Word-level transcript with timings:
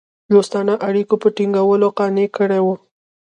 دوستانه 0.33 0.73
اړېکو 0.87 1.15
په 1.21 1.27
ټینګولو 1.35 1.87
قانع 1.97 2.27
کړي 2.37 2.59
وه. 2.65 2.75